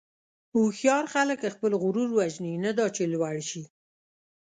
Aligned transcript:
هوښیار 0.53 1.05
خلک 1.13 1.39
خپل 1.55 1.71
غرور 1.81 2.09
وژني، 2.17 2.53
نه 2.65 2.71
دا 2.79 2.87
چې 2.95 3.03
لوړ 3.13 3.35
شي. 3.49 3.63